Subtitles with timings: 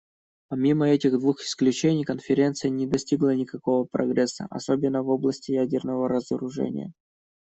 [0.47, 6.91] Помимо этих двух исключений, Конференция не достигла никакого прогресса, особенно в области ядерного разоружения.